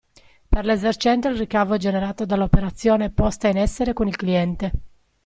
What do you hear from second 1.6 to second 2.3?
è generato